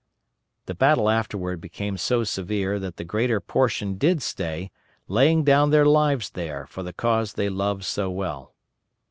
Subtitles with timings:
[0.65, 4.71] "_The battle afterward became so severe that the greater portion did stay,
[5.07, 8.55] laying down their lives there for the cause they loved so well.